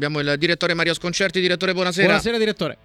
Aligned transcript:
Abbiamo 0.00 0.20
il 0.20 0.38
direttore 0.38 0.74
Mario 0.74 0.94
Sconcerti. 0.94 1.40
Direttore, 1.40 1.72
buonasera. 1.72 2.06
Buonasera, 2.06 2.38
direttore. 2.38 2.76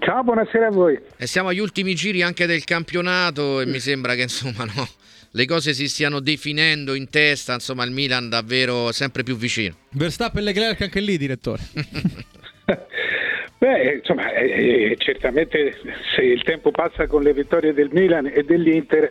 Ciao, 0.00 0.22
buonasera 0.22 0.66
a 0.66 0.70
voi. 0.70 1.00
E 1.16 1.26
siamo 1.26 1.48
agli 1.48 1.58
ultimi 1.58 1.94
giri 1.94 2.20
anche 2.20 2.44
del 2.44 2.64
campionato 2.64 3.62
e 3.62 3.64
mi 3.64 3.78
sembra 3.78 4.14
che 4.14 4.20
insomma 4.20 4.64
no, 4.64 4.86
le 5.30 5.46
cose 5.46 5.72
si 5.72 5.88
stiano 5.88 6.20
definendo 6.20 6.92
in 6.92 7.08
testa, 7.08 7.54
insomma 7.54 7.82
il 7.84 7.92
Milan 7.92 8.28
davvero 8.28 8.92
sempre 8.92 9.22
più 9.22 9.36
vicino. 9.36 9.74
Verstappen 9.92 10.42
e 10.42 10.44
Leclerc 10.44 10.82
anche 10.82 11.00
lì, 11.00 11.16
direttore. 11.16 11.62
Beh, 13.56 13.94
insomma, 13.94 14.30
eh, 14.34 14.96
certamente 14.98 15.78
se 16.14 16.20
il 16.20 16.42
tempo 16.42 16.72
passa 16.72 17.06
con 17.06 17.22
le 17.22 17.32
vittorie 17.32 17.72
del 17.72 17.88
Milan 17.90 18.26
e 18.26 18.42
dell'Inter 18.42 19.10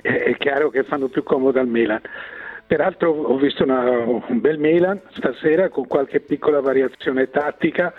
eh, 0.00 0.22
è 0.22 0.36
chiaro 0.36 0.70
che 0.70 0.84
fanno 0.84 1.08
più 1.08 1.24
comodo 1.24 1.58
al 1.58 1.66
Milan. 1.66 2.00
Peraltro 2.68 3.12
ho 3.12 3.38
visto 3.38 3.64
una, 3.64 3.80
un 3.80 4.40
bel 4.40 4.58
Milan 4.58 5.00
stasera 5.12 5.70
con 5.70 5.86
qualche 5.86 6.20
piccola 6.20 6.60
variazione 6.60 7.30
tattica 7.30 7.94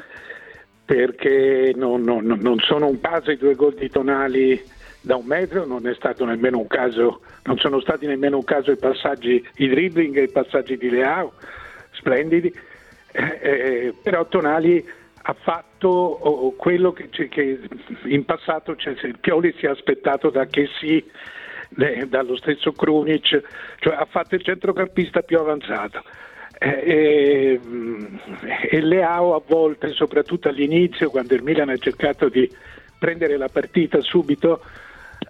perché 0.86 1.74
non, 1.76 2.04
non, 2.04 2.24
non 2.24 2.60
sono 2.60 2.86
un 2.86 3.02
caso 3.02 3.32
i 3.32 3.38
due 3.38 3.56
gol 3.56 3.74
di 3.74 3.90
Tonali 3.90 4.62
da 5.02 5.16
un 5.16 5.26
metro, 5.26 5.66
non 5.66 5.82
un 6.60 6.68
caso, 6.68 7.22
non 7.46 7.58
sono 7.58 7.80
stati 7.80 8.06
nemmeno 8.06 8.38
un 8.38 8.44
caso 8.44 8.70
i 8.70 8.78
passaggi, 8.78 9.44
i 9.56 9.68
dribbling 9.68 10.16
e 10.18 10.24
i 10.24 10.32
passaggi 10.32 10.78
di 10.78 10.92
Leao, 10.92 11.34
splendidi, 11.94 12.54
eh, 13.12 13.40
eh, 13.42 13.94
però 14.04 14.28
Tonali 14.28 14.88
ha 15.24 15.34
fatto 15.34 15.88
oh, 15.88 16.52
quello 16.56 16.92
che, 16.92 17.10
che, 17.10 17.60
in 18.04 18.24
passato 18.24 18.76
cioè, 18.76 18.94
Pioli 19.20 19.52
si 19.58 19.66
è 19.66 19.70
aspettato 19.70 20.30
da 20.30 20.46
che 20.46 20.70
si 20.80 21.04
dallo 22.08 22.36
stesso 22.36 22.72
Krunic, 22.72 23.42
cioè 23.80 23.96
ha 23.96 24.06
fatto 24.06 24.36
il 24.36 24.44
centrocampista 24.44 25.22
più 25.22 25.38
avanzato. 25.40 26.04
E, 26.62 27.60
e 28.70 28.82
Leao 28.82 29.36
a 29.36 29.42
volte, 29.46 29.94
soprattutto 29.94 30.50
all'inizio, 30.50 31.10
quando 31.10 31.34
il 31.34 31.44
Milan 31.44 31.70
ha 31.70 31.78
cercato 31.78 32.28
di 32.28 32.50
prendere 32.98 33.38
la 33.38 33.48
partita 33.48 34.02
subito, 34.02 34.62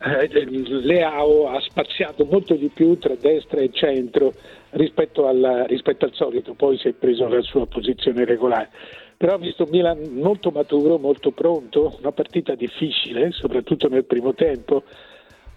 eh, 0.01 0.45
Leao 0.47 1.49
ha 1.49 1.59
spaziato 1.61 2.25
molto 2.25 2.55
di 2.55 2.69
più 2.73 2.97
tra 2.97 3.13
destra 3.15 3.59
e 3.59 3.69
centro 3.71 4.33
rispetto, 4.71 5.27
alla, 5.27 5.65
rispetto 5.65 6.05
al 6.05 6.13
solito, 6.13 6.53
poi 6.53 6.77
si 6.77 6.87
è 6.87 6.93
preso 6.93 7.27
la 7.27 7.41
sua 7.41 7.67
posizione 7.67 8.25
regolare. 8.25 8.69
Però 9.17 9.33
ho 9.33 9.37
visto 9.37 9.67
Milan 9.69 9.99
molto 10.13 10.49
maturo, 10.49 10.97
molto 10.97 11.31
pronto, 11.31 11.97
una 11.99 12.11
partita 12.11 12.55
difficile, 12.55 13.31
soprattutto 13.31 13.89
nel 13.89 14.05
primo 14.05 14.33
tempo, 14.33 14.83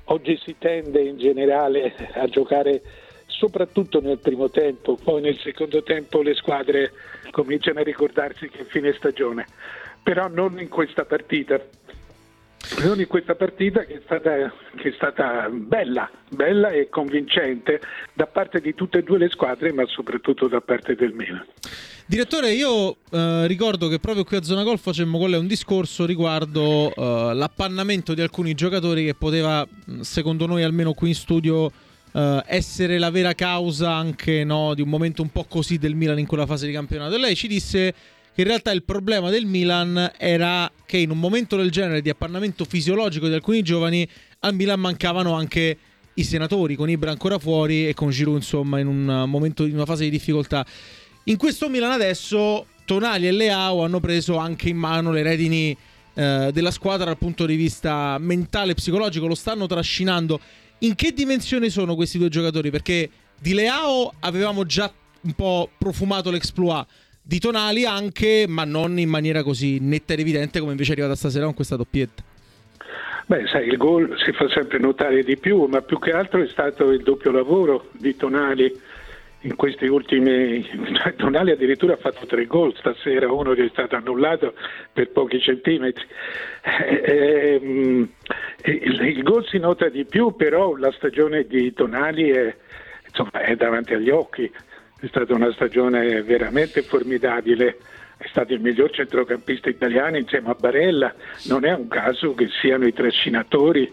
Oggi 0.04 0.36
si 0.42 0.56
tende 0.58 1.00
in 1.00 1.16
generale 1.16 1.94
a 2.14 2.26
giocare 2.26 2.82
soprattutto 3.26 4.00
nel 4.00 4.18
primo 4.18 4.50
tempo, 4.50 4.96
poi 5.02 5.20
nel 5.20 5.38
secondo 5.38 5.82
tempo 5.82 6.22
le 6.22 6.34
squadre 6.34 6.92
cominciano 7.30 7.80
a 7.80 7.82
ricordarsi 7.82 8.48
che 8.48 8.60
è 8.60 8.64
fine 8.64 8.92
stagione, 8.92 9.46
però 10.02 10.28
non 10.28 10.60
in 10.60 10.68
questa 10.68 11.04
partita. 11.04 11.60
Non 12.84 13.00
in 13.00 13.08
questa 13.08 13.34
partita 13.34 13.84
che 13.84 13.96
è, 13.96 14.00
stata, 14.04 14.52
che 14.76 14.88
è 14.88 14.92
stata 14.92 15.48
bella, 15.50 16.08
bella 16.30 16.70
e 16.70 16.88
convincente 16.88 17.80
da 18.12 18.26
parte 18.26 18.60
di 18.60 18.74
tutte 18.74 18.98
e 18.98 19.02
due 19.02 19.18
le 19.18 19.28
squadre, 19.28 19.72
ma 19.72 19.84
soprattutto 19.86 20.46
da 20.46 20.60
parte 20.60 20.94
del 20.94 21.12
Milan. 21.12 21.44
Direttore, 22.12 22.52
io 22.52 22.98
eh, 23.10 23.46
ricordo 23.46 23.88
che 23.88 23.98
proprio 23.98 24.22
qui 24.22 24.36
a 24.36 24.42
Zona 24.42 24.64
Golf 24.64 24.82
facemmo 24.82 25.16
con 25.16 25.30
lei 25.30 25.40
un 25.40 25.46
discorso 25.46 26.04
riguardo 26.04 26.94
eh, 26.94 27.32
l'appannamento 27.32 28.12
di 28.12 28.20
alcuni 28.20 28.52
giocatori 28.52 29.06
che 29.06 29.14
poteva, 29.14 29.66
secondo 30.00 30.44
noi 30.44 30.62
almeno 30.62 30.92
qui 30.92 31.08
in 31.08 31.14
studio, 31.14 31.72
eh, 32.12 32.42
essere 32.48 32.98
la 32.98 33.08
vera 33.08 33.32
causa 33.32 33.94
anche 33.94 34.44
no, 34.44 34.74
di 34.74 34.82
un 34.82 34.90
momento 34.90 35.22
un 35.22 35.30
po' 35.30 35.46
così 35.48 35.78
del 35.78 35.94
Milan 35.94 36.18
in 36.18 36.26
quella 36.26 36.44
fase 36.44 36.66
di 36.66 36.74
campionato. 36.74 37.14
E 37.14 37.18
lei 37.18 37.34
ci 37.34 37.48
disse 37.48 37.94
che 38.34 38.42
in 38.42 38.46
realtà 38.46 38.72
il 38.72 38.82
problema 38.82 39.30
del 39.30 39.46
Milan 39.46 40.12
era 40.18 40.70
che 40.84 40.98
in 40.98 41.08
un 41.08 41.18
momento 41.18 41.56
del 41.56 41.70
genere 41.70 42.02
di 42.02 42.10
appannamento 42.10 42.66
fisiologico 42.66 43.26
di 43.26 43.32
alcuni 43.32 43.62
giovani 43.62 44.06
al 44.40 44.54
Milan 44.54 44.80
mancavano 44.80 45.32
anche 45.32 45.78
i 46.12 46.24
senatori 46.24 46.76
con 46.76 46.90
Ibra 46.90 47.10
ancora 47.10 47.38
fuori 47.38 47.88
e 47.88 47.94
con 47.94 48.10
Giroud 48.10 48.36
insomma 48.36 48.78
in 48.78 48.86
un 48.86 49.24
momento 49.26 49.64
in 49.64 49.72
una 49.72 49.86
fase 49.86 50.04
di 50.04 50.10
difficoltà 50.10 50.62
in 51.24 51.36
questo 51.36 51.68
Milan 51.68 51.92
adesso 51.92 52.66
Tonali 52.84 53.26
e 53.26 53.32
Leao 53.32 53.84
hanno 53.84 54.00
preso 54.00 54.36
anche 54.36 54.68
in 54.68 54.76
mano 54.76 55.12
le 55.12 55.22
redini 55.22 55.76
eh, 56.14 56.50
della 56.52 56.70
squadra 56.70 57.06
dal 57.06 57.18
punto 57.18 57.46
di 57.46 57.56
vista 57.56 58.16
mentale 58.18 58.72
e 58.72 58.74
psicologico, 58.74 59.26
lo 59.26 59.34
stanno 59.34 59.66
trascinando. 59.66 60.40
In 60.78 60.94
che 60.94 61.12
dimensione 61.12 61.70
sono 61.70 61.94
questi 61.94 62.18
due 62.18 62.28
giocatori? 62.28 62.70
Perché 62.70 63.08
di 63.38 63.54
Leao 63.54 64.12
avevamo 64.20 64.64
già 64.64 64.92
un 65.22 65.32
po' 65.34 65.70
profumato 65.78 66.30
l'exploit, 66.30 66.86
di 67.22 67.38
Tonali 67.38 67.84
anche, 67.84 68.46
ma 68.48 68.64
non 68.64 68.98
in 68.98 69.08
maniera 69.08 69.44
così 69.44 69.78
netta 69.80 70.14
ed 70.14 70.20
evidente 70.20 70.58
come 70.58 70.72
invece 70.72 70.90
è 70.90 70.94
arrivata 70.94 71.14
stasera 71.14 71.44
con 71.44 71.54
questa 71.54 71.76
doppietta. 71.76 72.22
Beh, 73.26 73.46
sai, 73.46 73.68
il 73.68 73.76
gol 73.76 74.16
si 74.24 74.32
fa 74.32 74.48
sempre 74.48 74.78
notare 74.78 75.22
di 75.22 75.36
più, 75.36 75.64
ma 75.66 75.80
più 75.80 76.00
che 76.00 76.10
altro 76.10 76.42
è 76.42 76.48
stato 76.48 76.90
il 76.90 77.02
doppio 77.02 77.30
lavoro 77.30 77.88
di 77.92 78.16
Tonali 78.16 78.72
in 79.42 79.56
questi 79.56 79.86
ultimi 79.86 80.64
Tonali 81.16 81.50
addirittura 81.52 81.94
ha 81.94 81.98
fatto 81.98 82.26
tre 82.26 82.46
gol 82.46 82.74
stasera 82.76 83.32
uno 83.32 83.54
che 83.54 83.64
è 83.64 83.68
stato 83.68 83.96
annullato 83.96 84.54
per 84.92 85.10
pochi 85.10 85.40
centimetri. 85.40 86.04
Eh, 86.62 87.02
eh, 87.04 88.08
il, 88.64 89.00
il, 89.00 89.22
gol 89.22 89.46
si 89.46 89.58
nota 89.58 89.88
di 89.88 90.04
più 90.04 90.34
però 90.36 90.76
la 90.76 90.92
stagione 90.92 91.44
di 91.46 91.72
Tonali 91.72 92.30
è, 92.30 92.54
insomma, 93.06 93.42
è 93.42 93.56
davanti 93.56 93.94
agli 93.94 94.10
occhi. 94.10 94.50
È 95.00 95.06
stata 95.06 95.34
una 95.34 95.52
stagione 95.52 96.22
veramente 96.22 96.82
formidabile. 96.82 97.78
È 98.16 98.28
stato 98.28 98.52
il 98.52 98.60
miglior 98.60 98.90
centrocampista 98.92 99.68
italiano 99.68 100.16
insieme 100.16 100.50
a 100.50 100.54
Barella. 100.54 101.12
Non 101.48 101.64
è 101.64 101.72
un 101.72 101.88
caso 101.88 102.34
che 102.34 102.48
siano 102.60 102.86
i 102.86 102.92
trascinatori 102.92 103.92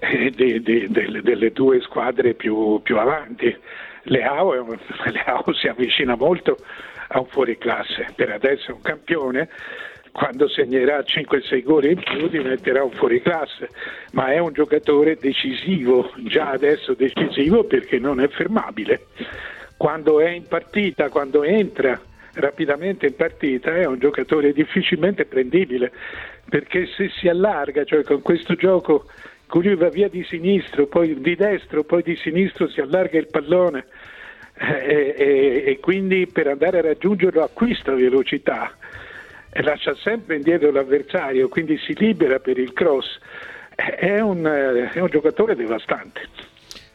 eh, 0.00 0.30
de, 0.32 0.60
de, 0.60 0.88
de, 0.88 1.20
delle 1.22 1.52
due 1.52 1.80
squadre 1.82 2.34
più, 2.34 2.80
più 2.82 2.98
avanti 2.98 3.56
Leao, 4.04 4.52
Leao 4.54 5.52
si 5.54 5.68
avvicina 5.68 6.16
molto 6.16 6.56
a 7.08 7.20
un 7.20 7.26
fuoriclasse, 7.26 8.08
per 8.16 8.30
adesso 8.30 8.70
è 8.70 8.74
un 8.74 8.80
campione, 8.80 9.48
quando 10.12 10.46
segnerà 10.48 10.98
5-6 10.98 11.62
gol 11.62 11.84
in 11.84 12.02
più 12.02 12.28
diventerà 12.28 12.84
un 12.84 12.90
fuoriclasse, 12.90 13.68
ma 14.12 14.30
è 14.30 14.38
un 14.38 14.52
giocatore 14.52 15.16
decisivo, 15.16 16.12
già 16.24 16.50
adesso 16.50 16.94
decisivo 16.94 17.64
perché 17.64 17.98
non 17.98 18.20
è 18.20 18.28
fermabile. 18.28 19.06
Quando 19.76 20.20
è 20.20 20.28
in 20.28 20.46
partita, 20.46 21.08
quando 21.08 21.42
entra 21.42 21.98
rapidamente 22.34 23.06
in 23.06 23.16
partita 23.16 23.74
è 23.74 23.84
un 23.86 23.98
giocatore 23.98 24.52
difficilmente 24.52 25.24
prendibile. 25.24 25.92
Perché 26.48 26.86
se 26.94 27.08
si 27.18 27.28
allarga, 27.28 27.84
cioè 27.84 28.02
con 28.04 28.20
questo 28.20 28.54
gioco 28.54 29.06
va 29.76 29.88
via 29.88 30.08
di 30.08 30.24
sinistro, 30.24 30.86
poi 30.86 31.20
di 31.20 31.36
destro, 31.36 31.84
poi 31.84 32.02
di 32.02 32.16
sinistro 32.16 32.68
si 32.68 32.80
allarga 32.80 33.18
il 33.18 33.28
pallone 33.28 33.84
eh, 34.58 35.14
e, 35.16 35.64
e 35.66 35.78
quindi 35.80 36.26
per 36.26 36.46
andare 36.46 36.78
a 36.78 36.82
raggiungerlo 36.82 37.42
acquista 37.42 37.94
velocità 37.94 38.76
e 39.50 39.62
lascia 39.62 39.94
sempre 39.96 40.36
indietro 40.36 40.70
l'avversario, 40.70 41.48
quindi 41.48 41.78
si 41.78 41.94
libera 41.98 42.38
per 42.38 42.58
il 42.58 42.72
cross. 42.72 43.18
È 43.74 44.20
un, 44.20 44.44
è 44.92 44.98
un 44.98 45.08
giocatore 45.08 45.54
devastante. 45.54 46.28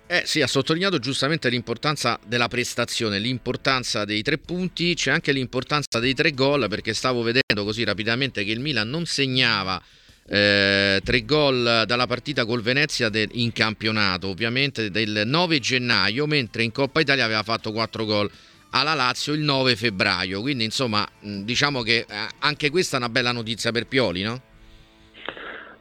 Eh 0.09 0.21
sì, 0.23 0.41
ha 0.41 0.47
sottolineato 0.47 0.99
giustamente 0.99 1.49
l'importanza 1.49 2.17
della 2.25 2.47
prestazione, 2.47 3.19
l'importanza 3.19 4.05
dei 4.05 4.21
tre 4.21 4.37
punti, 4.37 4.95
c'è 4.95 5.11
anche 5.11 5.33
l'importanza 5.33 5.99
dei 5.99 6.13
tre 6.13 6.31
gol 6.31 6.67
perché 6.69 6.93
stavo 6.93 7.21
vedendo 7.23 7.65
così 7.65 7.83
rapidamente 7.83 8.45
che 8.45 8.51
il 8.51 8.61
Milan 8.61 8.89
non 8.89 9.05
segnava 9.05 9.81
eh, 10.29 10.99
tre 11.03 11.25
gol 11.25 11.83
dalla 11.85 12.05
partita 12.05 12.45
col 12.45 12.61
Venezia 12.61 13.09
de- 13.09 13.29
in 13.33 13.51
campionato, 13.53 14.27
ovviamente 14.27 14.91
del 14.91 15.23
9 15.25 15.59
gennaio, 15.59 16.25
mentre 16.25 16.63
in 16.63 16.71
Coppa 16.71 16.99
Italia 16.99 17.25
aveva 17.25 17.43
fatto 17.43 17.71
quattro 17.71 18.05
gol 18.05 18.29
alla 18.71 18.93
Lazio 18.93 19.33
il 19.33 19.41
9 19.41 19.75
febbraio. 19.75 20.41
Quindi, 20.41 20.65
insomma, 20.65 21.07
diciamo 21.19 21.81
che 21.81 21.99
eh, 21.99 22.05
anche 22.39 22.69
questa 22.69 22.97
è 22.97 22.99
una 22.99 23.09
bella 23.09 23.31
notizia 23.31 23.71
per 23.71 23.87
Pioli, 23.87 24.23
no? 24.23 24.41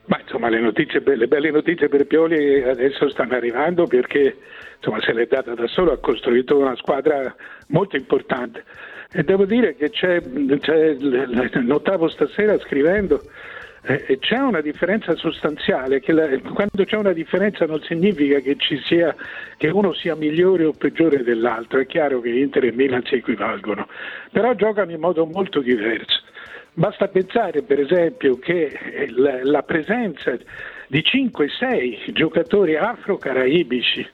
Ma 0.07 0.21
insomma, 0.21 0.49
le, 0.49 0.61
notizie, 0.61 1.03
le 1.05 1.27
belle 1.27 1.51
notizie 1.51 1.89
per 1.89 2.07
Pioli 2.07 2.63
adesso 2.63 3.11
stanno 3.11 3.35
arrivando 3.35 3.87
perché 3.87 4.37
insomma, 4.77 5.01
se 5.01 5.13
l'è 5.13 5.27
data 5.27 5.55
da 5.55 5.67
solo, 5.67 5.91
ha 5.91 5.99
costruito 5.99 6.57
una 6.57 6.77
squadra 6.77 7.35
molto 7.69 7.97
importante. 7.97 8.63
E 9.11 9.25
devo 9.25 9.45
dire 9.47 9.75
che 9.75 9.91
c'è, 9.91 10.21
c'è 10.21 10.97
notavo 11.61 12.09
stasera 12.09 12.57
scrivendo 12.61 13.21
eh, 13.87 14.19
c'è 14.19 14.39
una 14.39 14.61
differenza 14.61 15.15
sostanziale, 15.15 16.01
che 16.01 16.13
la, 16.13 16.27
quando 16.53 16.85
c'è 16.85 16.97
una 16.97 17.13
differenza 17.13 17.67
non 17.67 17.81
significa 17.83 18.41
che, 18.41 18.57
sia, 18.85 19.15
che, 19.57 19.69
uno 19.69 19.93
sia 19.93 20.17
migliore 20.17 20.65
o 20.65 20.73
peggiore 20.73 21.23
dell'altro, 21.23 21.79
è 21.79 21.87
chiaro 21.87 22.21
che 22.21 22.31
Inter 22.31 22.65
e 22.65 22.73
Milan 22.73 23.05
si 23.05 23.15
equivalgono, 23.15 23.87
però 24.33 24.55
giocano 24.55 24.91
in 24.91 24.99
modo 24.99 25.25
molto 25.25 25.61
diverso. 25.61 26.23
Basta 26.73 27.07
pensare 27.09 27.63
per 27.63 27.79
esempio 27.81 28.39
che 28.39 28.67
eh, 28.67 29.11
la, 29.11 29.39
la 29.43 29.63
presenza 29.63 30.37
di 30.89 31.03
5-6 31.03 32.13
giocatori 32.13 32.77
afro-caraibici, 32.77 34.07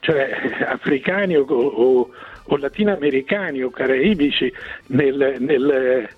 cioè 0.00 0.30
africani 0.66 1.36
o, 1.36 1.44
o, 1.44 2.10
o 2.44 2.56
latinoamericani 2.56 3.62
o 3.62 3.70
caraibici 3.70 4.52
nel, 4.86 5.36
nel, 5.40 6.08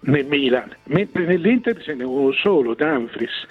nel 0.00 0.26
Milan, 0.26 0.74
mentre 0.84 1.24
nell'Inter 1.24 1.82
ce 1.82 1.94
n'è 1.94 2.04
uno 2.04 2.32
solo, 2.32 2.74
Danfris. 2.74 3.46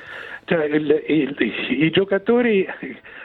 Cioè, 0.46 0.66
il, 0.66 1.04
il, 1.08 1.36
i, 1.70 1.90
giocatori, 1.92 2.68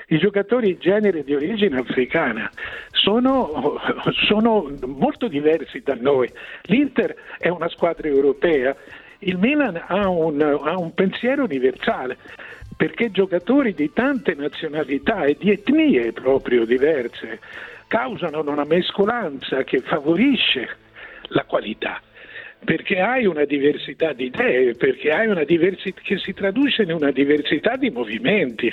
I 0.08 0.18
giocatori 0.18 0.70
in 0.70 0.78
genere 0.78 1.24
di 1.24 1.34
origine 1.34 1.78
africana 1.78 2.50
sono, 2.90 3.80
sono 4.26 4.70
molto 4.84 5.28
diversi 5.28 5.80
da 5.80 5.96
noi. 5.98 6.30
L'Inter 6.64 7.14
è 7.38 7.48
una 7.48 7.68
squadra 7.68 8.08
europea, 8.08 8.76
il 9.20 9.38
Milan 9.38 9.82
ha 9.86 10.06
un, 10.08 10.42
ha 10.42 10.78
un 10.78 10.92
pensiero 10.92 11.44
universale 11.44 12.18
perché 12.76 13.10
giocatori 13.10 13.72
di 13.72 13.90
tante 13.92 14.34
nazionalità 14.34 15.24
e 15.24 15.36
di 15.38 15.50
etnie 15.50 16.12
proprio 16.12 16.66
diverse 16.66 17.40
causano 17.86 18.40
una 18.40 18.64
mescolanza 18.64 19.62
che 19.62 19.80
favorisce 19.80 20.68
la 21.28 21.44
qualità 21.44 22.02
perché 22.64 23.00
hai 23.00 23.26
una 23.26 23.44
diversità 23.44 24.12
di 24.12 24.26
idee, 24.26 24.74
perché 24.74 25.10
hai 25.10 25.28
una 25.28 25.44
diversità 25.44 26.00
che 26.02 26.18
si 26.18 26.32
traduce 26.32 26.82
in 26.82 26.92
una 26.92 27.10
diversità 27.10 27.76
di 27.76 27.90
movimenti. 27.90 28.72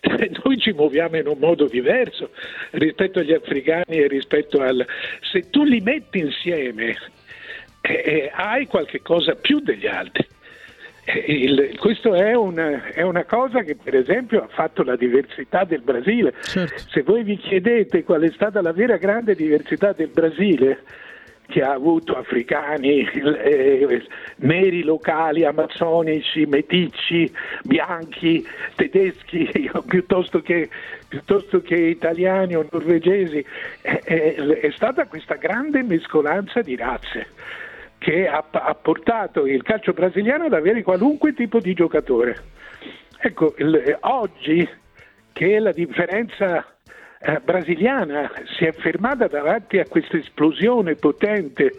Noi 0.44 0.58
ci 0.58 0.72
muoviamo 0.72 1.18
in 1.18 1.26
un 1.26 1.38
modo 1.38 1.66
diverso 1.66 2.30
rispetto 2.72 3.18
agli 3.18 3.32
africani 3.32 3.84
e 3.96 4.08
rispetto 4.08 4.60
al... 4.60 4.84
Se 5.30 5.50
tu 5.50 5.64
li 5.64 5.80
metti 5.80 6.18
insieme 6.18 6.96
eh, 7.82 8.02
eh, 8.04 8.30
hai 8.34 8.66
qualche 8.66 9.00
cosa 9.02 9.34
più 9.34 9.60
degli 9.60 9.86
altri. 9.86 10.26
Eh, 11.04 11.24
il, 11.26 11.78
questo 11.78 12.14
è 12.14 12.34
una, 12.34 12.84
è 12.92 13.02
una, 13.02 13.24
cosa 13.24 13.62
che 13.62 13.74
per 13.74 13.94
esempio 13.94 14.42
ha 14.42 14.48
fatto 14.48 14.82
la 14.82 14.96
diversità 14.96 15.64
del 15.64 15.80
Brasile. 15.80 16.34
Certo. 16.42 16.82
Se 16.90 17.02
voi 17.02 17.22
vi 17.22 17.36
chiedete 17.36 18.04
qual 18.04 18.22
è 18.22 18.30
stata 18.32 18.60
la 18.60 18.72
vera 18.72 18.96
grande 18.96 19.34
diversità 19.34 19.92
del 19.92 20.08
Brasile, 20.08 20.82
che 21.50 21.62
ha 21.62 21.72
avuto 21.72 22.16
africani, 22.16 23.04
eh, 23.04 24.06
neri 24.36 24.82
locali, 24.82 25.44
amazzonici, 25.44 26.46
meticci, 26.46 27.30
bianchi, 27.64 28.46
tedeschi, 28.76 29.50
piuttosto 29.86 30.40
che, 30.40 30.70
piuttosto 31.08 31.60
che 31.60 31.74
italiani 31.74 32.54
o 32.54 32.66
norvegesi, 32.70 33.44
è, 33.82 34.00
è, 34.02 34.34
è 34.34 34.70
stata 34.70 35.06
questa 35.06 35.34
grande 35.34 35.82
mescolanza 35.82 36.62
di 36.62 36.76
razze 36.76 37.26
che 37.98 38.26
ha, 38.26 38.42
ha, 38.50 38.74
portato 38.74 39.44
il 39.44 39.62
calcio 39.62 39.92
brasiliano 39.92 40.46
ad 40.46 40.54
avere 40.54 40.82
qualunque 40.82 41.34
tipo 41.34 41.58
di 41.58 41.74
giocatore. 41.74 42.36
Ecco, 43.18 43.54
il, 43.58 43.98
oggi 44.00 44.66
che 45.32 45.58
la 45.58 45.72
differenza 45.72 46.64
eh, 47.22 47.40
brasiliana 47.44 48.30
si 48.56 48.64
è 48.64 48.72
fermata 48.72 49.26
davanti 49.26 49.78
a 49.78 49.86
questa 49.86 50.16
esplosione 50.16 50.94
potente 50.94 51.74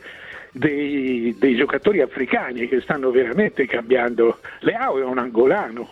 dei, 0.51 1.35
dei, 1.39 1.55
giocatori 1.55 2.01
africani 2.01 2.67
che 2.67 2.81
stanno 2.81 3.09
veramente 3.09 3.65
cambiando. 3.65 4.39
Leao 4.59 4.99
è 4.99 5.03
un 5.03 5.17
angolano. 5.17 5.89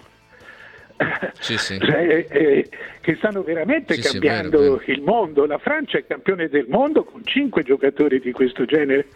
Sì, 1.39 1.57
sì. 1.57 1.79
Cioè, 1.81 2.27
eh, 2.29 2.69
che 3.01 3.15
stanno 3.15 3.41
veramente 3.41 3.95
sì, 3.95 4.01
cambiando 4.01 4.59
vero, 4.59 4.75
vero. 4.75 4.91
il 4.91 5.01
mondo. 5.01 5.45
La 5.45 5.57
Francia 5.57 5.97
è 5.97 6.05
campione 6.05 6.47
del 6.47 6.67
mondo 6.69 7.03
con 7.03 7.25
cinque 7.25 7.63
giocatori 7.63 8.19
di 8.19 8.31
questo 8.31 8.65
genere. 8.65 9.07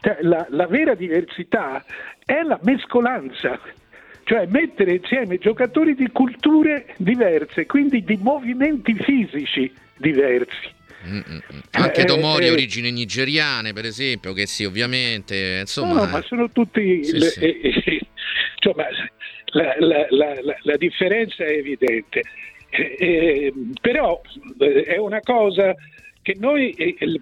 Cioè, 0.00 0.18
la, 0.20 0.44
la 0.50 0.66
vera 0.66 0.94
diversità 0.94 1.82
è 2.22 2.42
la 2.42 2.58
mescolanza, 2.62 3.58
cioè 4.24 4.46
mettere 4.46 4.94
insieme 4.94 5.38
giocatori 5.38 5.94
di 5.94 6.08
culture 6.10 6.86
diverse, 6.96 7.66
quindi 7.66 8.02
di 8.02 8.18
movimenti 8.20 8.94
fisici 8.94 9.72
diversi. 9.96 10.72
Mm-mm. 11.06 11.42
Anche 11.72 12.00
eh, 12.00 12.04
Tomori, 12.04 12.46
eh, 12.46 12.50
origini 12.50 12.90
nigeriane, 12.90 13.72
per 13.72 13.84
esempio, 13.84 14.32
che 14.32 14.46
sì, 14.46 14.64
ovviamente. 14.64 15.58
Insomma, 15.60 16.04
no, 16.04 16.06
ma 16.06 16.22
sono 16.22 16.50
tutti. 16.50 17.04
Sì, 17.04 17.18
le, 17.18 17.26
sì. 17.26 17.40
Eh, 17.40 17.60
eh 17.62 18.00
insomma, 18.56 18.86
la, 19.52 19.76
la, 19.78 20.06
la, 20.08 20.56
la, 20.62 20.76
differenza 20.76 21.44
è 21.44 21.52
evidente, 21.52 22.22
eh, 22.70 22.96
eh, 22.98 23.52
però 23.80 24.20
è 24.58 24.96
una 24.96 25.20
cosa 25.20 25.74
che 26.22 26.36
noi, 26.38 26.74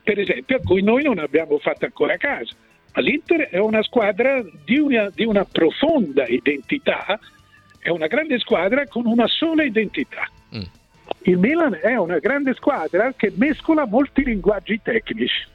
per 0.02 0.20
esempio, 0.20 0.56
a 0.56 0.60
cui 0.60 0.82
noi 0.82 1.02
non 1.02 1.18
abbiamo 1.18 1.58
fatto 1.58 1.84
ancora 1.84 2.16
caso. 2.16 2.54
L'Inter 3.00 3.48
è 3.48 3.58
una 3.58 3.82
squadra 3.82 4.42
di 4.64 4.78
una, 4.78 5.10
di 5.14 5.24
una 5.24 5.44
profonda 5.44 6.24
identità, 6.26 7.18
è 7.78 7.88
una 7.88 8.06
grande 8.06 8.38
squadra 8.38 8.86
con 8.86 9.06
una 9.06 9.26
sola 9.26 9.64
identità. 9.64 10.28
Mm. 10.54 10.62
Il 11.22 11.38
Milan 11.38 11.78
è 11.80 11.96
una 11.96 12.18
grande 12.18 12.54
squadra 12.54 13.12
che 13.16 13.32
mescola 13.34 13.86
molti 13.86 14.24
linguaggi 14.24 14.80
tecnici. 14.82 15.50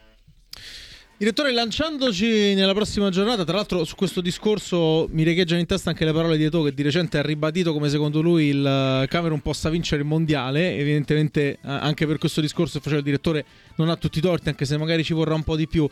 Direttore, 1.19 1.51
lanciandoci 1.51 2.53
nella 2.53 2.75
prossima 2.75 3.09
giornata, 3.09 3.43
tra 3.43 3.55
l'altro 3.55 3.83
su 3.85 3.95
questo 3.95 4.21
discorso 4.21 5.07
mi 5.09 5.23
riecheggiano 5.23 5.59
in 5.59 5.65
testa 5.65 5.89
anche 5.89 6.05
le 6.05 6.13
parole 6.13 6.37
di 6.37 6.43
Eto 6.43 6.61
che 6.61 6.75
di 6.75 6.83
recente 6.83 7.17
ha 7.17 7.23
ribadito 7.23 7.73
come 7.73 7.89
secondo 7.89 8.21
lui 8.21 8.49
il 8.49 8.63
eh, 8.63 9.07
Camerun 9.07 9.41
possa 9.41 9.71
vincere 9.71 10.03
il 10.03 10.07
mondiale, 10.07 10.75
evidentemente 10.75 11.53
eh, 11.53 11.57
anche 11.63 12.05
per 12.05 12.19
questo 12.19 12.39
discorso 12.39 12.79
faceva 12.79 12.99
il 12.99 13.03
direttore 13.03 13.45
non 13.77 13.89
ha 13.89 13.95
tutti 13.95 14.19
i 14.19 14.21
torti 14.21 14.49
anche 14.49 14.65
se 14.65 14.77
magari 14.77 15.03
ci 15.03 15.15
vorrà 15.15 15.33
un 15.33 15.41
po' 15.41 15.55
di 15.55 15.67
più. 15.67 15.87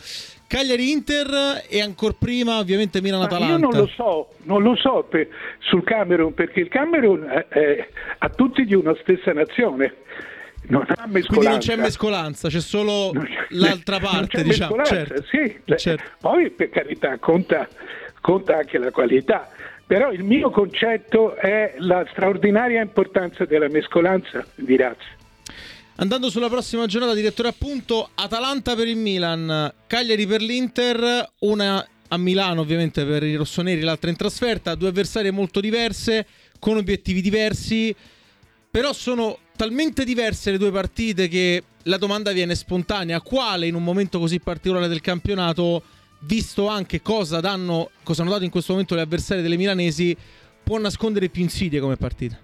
Cagliari-Inter 0.45 1.63
e 1.69 1.81
ancora 1.81 2.13
prima 2.13 2.59
ovviamente 2.59 3.01
Milan-Atalanta. 3.01 3.51
Io 3.51 3.57
non 3.57 3.75
lo 3.75 3.87
so, 3.87 4.27
non 4.43 4.61
lo 4.61 4.75
so 4.75 5.07
per, 5.09 5.27
sul 5.57 5.83
Camerun 5.83 6.35
perché 6.35 6.59
il 6.59 6.67
Camerun 6.67 7.23
è, 7.23 7.47
è, 7.47 7.89
ha 8.19 8.29
tutti 8.29 8.63
di 8.63 8.75
una 8.75 8.95
stessa 9.01 9.33
nazione. 9.33 9.91
Quindi 10.67 11.47
non 11.47 11.59
c'è 11.59 11.75
mescolanza, 11.75 12.49
c'è 12.49 12.59
solo 12.59 13.11
c'è, 13.13 13.47
l'altra 13.49 13.99
parte, 13.99 14.43
diciamo. 14.43 14.83
Certo. 14.83 15.23
Sì, 15.29 15.59
certo. 15.75 16.03
poi 16.19 16.49
per 16.49 16.69
carità 16.69 17.17
conta, 17.17 17.67
conta 18.21 18.57
anche 18.57 18.77
la 18.77 18.91
qualità. 18.91 19.49
Però 19.87 20.11
il 20.11 20.23
mio 20.23 20.49
concetto 20.49 21.35
è 21.35 21.75
la 21.77 22.03
straordinaria 22.09 22.81
importanza 22.81 23.45
della 23.45 23.69
mescolanza 23.69 24.43
di 24.55 24.75
razze. 24.75 25.13
Andando 25.97 26.29
sulla 26.29 26.49
prossima 26.49 26.87
giornata, 26.87 27.13
direttore 27.13 27.49
appunto, 27.49 28.09
Atalanta 28.15 28.75
per 28.75 28.87
il 28.87 28.97
Milan, 28.97 29.71
Cagliari 29.87 30.25
per 30.25 30.41
l'Inter, 30.41 31.29
una 31.39 31.87
a 32.07 32.17
Milano 32.17 32.61
ovviamente 32.61 33.05
per 33.05 33.23
i 33.23 33.35
rossoneri, 33.35 33.81
l'altra 33.81 34.09
in 34.09 34.15
trasferta, 34.15 34.75
due 34.75 34.89
avversarie 34.89 35.31
molto 35.31 35.59
diverse, 35.59 36.25
con 36.59 36.77
obiettivi 36.77 37.21
diversi, 37.21 37.95
però 38.69 38.91
sono 38.91 39.37
talmente 39.55 40.03
diverse 40.03 40.51
le 40.51 40.57
due 40.57 40.71
partite 40.71 41.27
che 41.27 41.63
la 41.83 41.97
domanda 41.97 42.31
viene 42.31 42.55
spontanea. 42.55 43.21
Quale 43.21 43.67
in 43.67 43.75
un 43.75 43.83
momento 43.83 44.19
così 44.19 44.39
particolare 44.39 44.87
del 44.87 45.01
campionato, 45.01 45.83
visto 46.21 46.67
anche 46.67 47.01
cosa, 47.01 47.39
danno, 47.39 47.89
cosa 48.03 48.21
hanno 48.21 48.31
dato 48.31 48.43
in 48.43 48.49
questo 48.49 48.73
momento 48.73 48.95
le 48.95 49.01
avversarie 49.01 49.43
delle 49.43 49.57
milanesi, 49.57 50.15
può 50.63 50.77
nascondere 50.79 51.29
più 51.29 51.41
insidie 51.41 51.79
come 51.79 51.95
partita? 51.95 52.39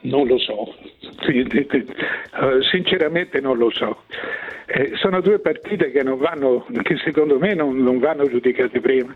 Non 0.00 0.26
lo 0.26 0.38
so, 0.38 0.74
sinceramente 2.70 3.40
non 3.40 3.56
lo 3.56 3.70
so. 3.70 4.02
Eh, 4.66 4.92
sono 4.96 5.20
due 5.20 5.38
partite 5.38 5.90
che, 5.90 6.02
vanno, 6.02 6.66
che 6.82 6.96
secondo 7.04 7.38
me 7.38 7.54
non, 7.54 7.76
non 7.78 7.98
vanno 7.98 8.28
giudicate 8.28 8.80
prima. 8.80 9.14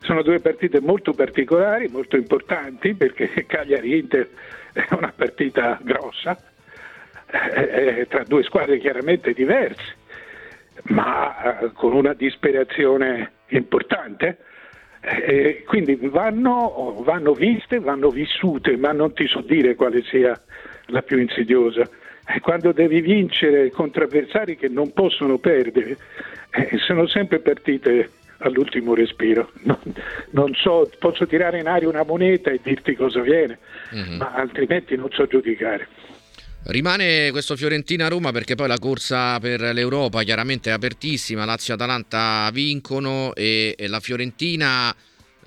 Sono 0.00 0.22
due 0.22 0.40
partite 0.40 0.80
molto 0.80 1.12
particolari, 1.12 1.88
molto 1.88 2.16
importanti, 2.16 2.94
perché 2.94 3.46
Cagliari-Inter 3.46 4.28
è 4.72 4.86
una 4.90 5.12
partita 5.14 5.78
grossa, 5.82 6.36
eh, 7.54 8.06
tra 8.08 8.24
due 8.24 8.42
squadre 8.42 8.78
chiaramente 8.78 9.32
diverse, 9.32 9.96
ma 10.84 11.60
eh, 11.60 11.72
con 11.72 11.92
una 11.92 12.14
disperazione 12.14 13.32
importante. 13.48 14.38
Eh, 15.00 15.64
quindi 15.66 15.96
vanno, 15.96 17.02
vanno, 17.04 17.32
viste, 17.32 17.80
vanno 17.80 18.08
vissute, 18.10 18.76
ma 18.76 18.92
non 18.92 19.12
ti 19.12 19.26
so 19.26 19.40
dire 19.40 19.74
quale 19.74 20.02
sia 20.02 20.40
la 20.86 21.02
più 21.02 21.18
insidiosa. 21.18 21.88
quando 22.40 22.72
devi 22.72 23.00
vincere 23.00 23.70
contro 23.70 24.04
avversari 24.04 24.56
che 24.56 24.68
non 24.68 24.92
possono 24.92 25.38
perdere, 25.38 25.96
eh, 26.50 26.78
sono 26.78 27.06
sempre 27.06 27.40
partite 27.40 28.10
all'ultimo 28.42 28.94
respiro. 28.94 29.50
Non, 29.64 29.78
non, 30.30 30.54
so, 30.54 30.90
posso 30.98 31.26
tirare 31.26 31.60
in 31.60 31.66
aria 31.66 31.88
una 31.88 32.04
moneta 32.04 32.50
e 32.50 32.60
dirti 32.62 32.94
cosa 32.94 33.20
viene, 33.20 33.58
mm-hmm. 33.94 34.16
ma 34.16 34.32
altrimenti 34.34 34.96
non 34.96 35.08
so 35.12 35.26
giudicare. 35.26 35.88
Rimane 36.64 37.30
questo 37.32 37.56
Fiorentina-Roma 37.56 38.30
perché 38.30 38.54
poi 38.54 38.68
la 38.68 38.78
corsa 38.78 39.38
per 39.40 39.60
l'Europa 39.60 40.22
chiaramente 40.22 40.70
è 40.70 40.72
apertissima, 40.72 41.44
Lazio 41.44 41.72
e 41.74 41.76
Atalanta 41.76 42.48
vincono 42.52 43.34
e, 43.34 43.74
e 43.76 43.88
la 43.88 43.98
Fiorentina 43.98 44.94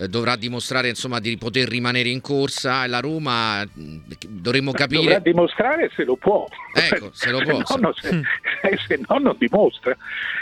dovrà 0.07 0.35
dimostrare 0.35 0.89
insomma, 0.89 1.19
di 1.19 1.37
poter 1.37 1.67
rimanere 1.67 2.09
in 2.09 2.21
corsa 2.21 2.83
e 2.83 2.87
la 2.87 2.99
Roma 2.99 3.63
mm, 3.63 3.97
dovremmo 4.27 4.71
capire 4.71 5.01
dovrà 5.01 5.19
dimostrare 5.19 5.89
se 5.95 6.03
lo 6.03 6.15
può. 6.15 6.47
Ecco 6.73 7.09
se 7.13 7.31
lo 7.31 7.39
può 7.45 7.63
se, 7.63 7.79
no, 7.79 7.93
se, 7.93 8.23
se 8.87 8.99
no 9.07 9.17
non 9.19 9.35
dimostra. 9.37 9.95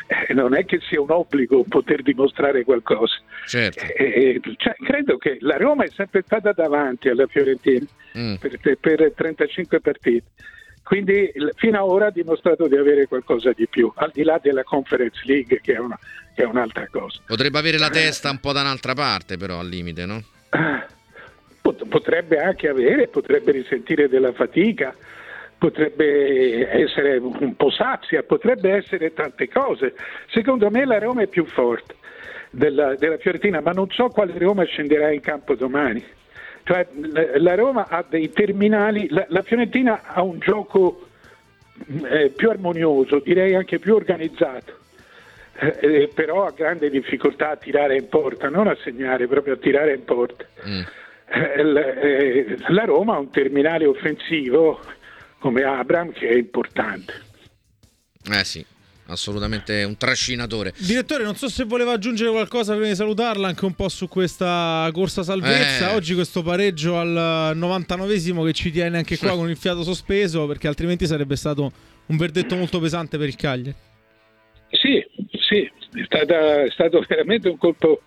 Eh, 0.07 0.33
non 0.33 0.55
è 0.55 0.65
che 0.65 0.79
sia 0.87 0.99
un 0.99 1.11
obbligo 1.11 1.63
poter 1.63 2.01
dimostrare 2.01 2.63
qualcosa. 2.63 3.15
Certo. 3.45 3.83
eh, 3.95 4.41
cioè, 4.57 4.75
credo 4.83 5.17
che 5.17 5.37
la 5.41 5.57
Roma 5.57 5.83
è 5.83 5.89
sempre 5.89 6.23
stata 6.25 6.51
davanti 6.51 7.09
alla 7.09 7.27
Fiorentina 7.27 7.85
mm. 8.17 8.35
per, 8.35 8.77
per 8.79 9.13
35 9.15 9.79
partite 9.79 10.23
Quindi 10.83 11.31
fino 11.55 11.81
ad 11.81 11.89
ora 11.89 12.07
ha 12.07 12.11
dimostrato 12.11 12.67
di 12.67 12.75
avere 12.75 13.07
qualcosa 13.07 13.51
di 13.55 13.67
più, 13.67 13.91
al 13.95 14.11
di 14.13 14.23
là 14.23 14.39
della 14.41 14.63
Conference 14.63 15.21
League 15.25 15.61
che 15.61 15.73
è, 15.73 15.79
una, 15.79 15.97
che 16.35 16.43
è 16.43 16.45
un'altra 16.45 16.87
cosa. 16.91 17.21
Potrebbe 17.25 17.57
avere 17.57 17.77
la 17.77 17.89
testa 17.89 18.29
un 18.29 18.39
po' 18.39 18.51
da 18.51 18.61
un'altra 18.61 18.93
parte 18.93 19.37
però 19.37 19.59
al 19.59 19.67
limite, 19.67 20.05
no? 20.05 20.21
Potrebbe 21.61 22.37
anche 22.37 22.67
avere, 22.67 23.07
potrebbe 23.07 23.53
risentire 23.53 24.09
della 24.09 24.33
fatica, 24.33 24.93
potrebbe 25.57 26.69
essere 26.69 27.17
un 27.17 27.55
po' 27.55 27.71
sazia, 27.71 28.21
potrebbe 28.23 28.71
essere 28.73 29.13
tante 29.13 29.47
cose. 29.47 29.95
Secondo 30.29 30.69
me 30.69 30.85
la 30.85 30.99
Roma 30.99 31.21
è 31.21 31.27
più 31.27 31.45
forte 31.45 31.95
della, 32.49 32.95
della 32.95 33.17
Fiorentina, 33.17 33.61
ma 33.61 33.71
non 33.71 33.89
so 33.89 34.09
quale 34.09 34.37
Roma 34.37 34.65
scenderà 34.65 35.11
in 35.11 35.21
campo 35.21 35.55
domani. 35.55 36.03
Cioè, 36.63 36.87
la 37.37 37.55
Roma 37.55 37.87
ha 37.89 38.05
dei 38.07 38.31
terminali, 38.31 39.07
la, 39.09 39.25
la 39.29 39.41
Fiorentina 39.41 40.03
ha 40.05 40.21
un 40.21 40.39
gioco 40.39 41.09
eh, 42.09 42.29
più 42.29 42.49
armonioso, 42.49 43.19
direi 43.19 43.55
anche 43.55 43.79
più 43.79 43.95
organizzato, 43.95 44.79
eh, 45.59 45.77
eh, 45.81 46.11
però 46.13 46.45
ha 46.45 46.51
grande 46.51 46.89
difficoltà 46.89 47.51
a 47.51 47.57
tirare 47.57 47.97
in 47.97 48.07
porta, 48.07 48.49
non 48.49 48.67
a 48.67 48.77
segnare, 48.81 49.27
proprio 49.27 49.55
a 49.55 49.57
tirare 49.57 49.93
in 49.93 50.03
porta. 50.05 50.45
Mm. 50.67 50.81
Eh, 51.25 51.61
eh, 51.61 52.57
la 52.69 52.85
Roma 52.85 53.15
ha 53.15 53.19
un 53.19 53.29
terminale 53.29 53.85
offensivo 53.85 54.79
come 55.39 55.63
Abram 55.63 56.11
che 56.11 56.29
è 56.29 56.35
importante. 56.35 57.13
Eh 58.31 58.43
sì, 58.45 58.65
assolutamente 59.07 59.83
un 59.83 59.97
trascinatore. 59.97 60.73
Direttore, 60.77 61.23
non 61.23 61.35
so 61.35 61.49
se 61.49 61.63
voleva 61.65 61.93
aggiungere 61.93 62.31
qualcosa 62.31 62.73
prima 62.73 62.87
di 62.87 62.95
salutarla 62.95 63.47
anche 63.47 63.65
un 63.65 63.73
po' 63.73 63.89
su 63.89 64.07
questa 64.07 64.89
corsa 64.93 65.23
salvezza. 65.23 65.91
Eh. 65.91 65.95
Oggi 65.95 66.13
questo 66.13 66.41
pareggio 66.41 66.97
al 66.97 67.55
99esimo 67.55 68.45
che 68.45 68.53
ci 68.53 68.71
tiene 68.71 68.97
anche 68.97 69.17
qua 69.17 69.35
con 69.35 69.49
il 69.49 69.57
fiato 69.57 69.83
sospeso 69.83 70.45
perché 70.47 70.67
altrimenti 70.67 71.05
sarebbe 71.05 71.35
stato 71.35 71.71
un 72.05 72.17
verdetto 72.17 72.55
molto 72.55 72.79
pesante 72.79 73.17
per 73.17 73.27
il 73.27 73.35
Cagliari. 73.35 73.73
Sì, 74.69 75.05
sì, 75.47 75.61
è, 75.61 76.03
stata, 76.05 76.63
è 76.63 76.69
stato 76.71 77.03
veramente 77.07 77.47
un 77.47 77.57
colpo, 77.57 78.01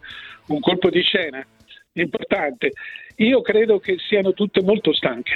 un 0.47 0.61
colpo 0.61 0.91
di 0.91 1.01
scena 1.03 1.47
importante. 1.93 2.73
Io 3.17 3.41
credo 3.41 3.79
che 3.79 3.97
siano 4.09 4.33
tutte 4.33 4.63
molto 4.63 4.93
stanche. 4.93 5.35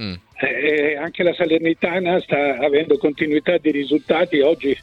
Mm. 0.00 0.14
Eh, 0.36 0.96
anche 0.96 1.22
la 1.22 1.34
Salernitana 1.34 2.18
sta 2.20 2.56
avendo 2.58 2.96
continuità 2.96 3.58
di 3.58 3.70
risultati. 3.70 4.40
Oggi, 4.40 4.76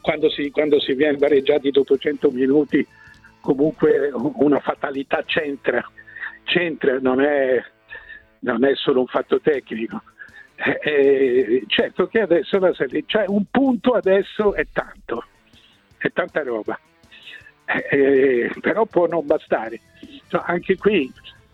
quando 0.00 0.28
si, 0.28 0.50
quando 0.50 0.80
si 0.80 0.94
viene 0.94 1.16
pareggiati 1.18 1.70
dopo 1.70 1.96
100 1.96 2.30
minuti, 2.30 2.84
comunque 3.40 4.10
una 4.12 4.58
fatalità 4.58 5.22
c'entra. 5.24 5.88
C'entra, 6.42 6.98
non 6.98 7.20
è, 7.20 7.62
non 8.40 8.64
è 8.64 8.74
solo 8.74 9.00
un 9.00 9.06
fatto 9.06 9.40
tecnico. 9.40 10.02
Eh, 10.56 10.80
eh, 10.82 11.64
certo 11.68 12.08
che 12.08 12.20
adesso 12.20 12.58
la 12.58 12.74
Salernitana, 12.74 13.24
cioè 13.24 13.34
un 13.34 13.44
punto 13.50 13.92
adesso 13.92 14.54
è 14.54 14.66
tanto, 14.72 15.24
è 15.96 16.10
tanta 16.12 16.42
roba. 16.42 16.78
Eh, 17.66 17.86
eh, 17.96 18.50
però 18.60 18.84
può 18.86 19.06
non 19.06 19.24
bastare. 19.26 19.80
Cioè, 20.28 20.42
anche 20.44 20.76
qui 20.76 21.10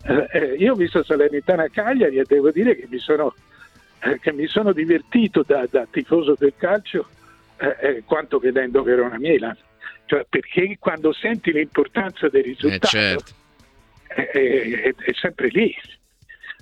eh, 0.07 0.27
eh, 0.31 0.55
io 0.57 0.73
ho 0.73 0.75
visto 0.75 1.03
Salernitana 1.03 1.67
Cagliari 1.69 2.17
e 2.17 2.23
devo 2.25 2.49
dire 2.51 2.75
che 2.77 2.87
mi 2.89 2.97
sono, 2.97 3.35
eh, 3.99 4.19
che 4.19 4.31
mi 4.31 4.47
sono 4.47 4.71
divertito 4.71 5.43
da, 5.45 5.67
da, 5.69 5.85
tifoso 5.89 6.35
del 6.37 6.53
calcio 6.55 7.09
eh, 7.57 7.75
eh, 7.81 8.03
quanto 8.05 8.39
vedendo 8.39 8.83
Verona 8.83 9.17
Milan. 9.17 9.57
Cioè, 10.05 10.25
perché 10.29 10.77
quando 10.79 11.11
senti 11.11 11.51
l'importanza 11.51 12.29
del 12.29 12.43
risultato 12.43 12.87
certo. 12.87 13.31
è, 14.07 14.21
è, 14.31 14.95
è, 14.95 15.13
sempre 15.13 15.49
lì 15.49 15.75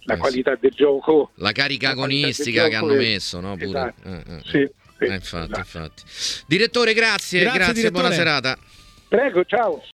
la 0.05 0.17
qualità 0.17 0.55
sì. 0.55 0.61
del 0.61 0.71
gioco, 0.71 1.31
la 1.35 1.51
carica 1.51 1.89
agonistica 1.89 2.67
che 2.67 2.75
hanno 2.75 2.95
messo, 2.95 3.39
no? 3.39 3.55
Pure. 3.55 3.93
Esatto. 4.03 4.39
Sì, 4.45 4.67
sì, 4.97 5.05
infatti, 5.05 5.51
esatto. 5.51 5.59
infatti. 5.59 6.03
Direttore, 6.47 6.93
grazie, 6.93 7.41
grazie, 7.41 7.59
grazie 7.59 7.91
buona 7.91 8.11
serata. 8.11 8.57
Prego, 9.07 9.45
ciao. 9.45 9.83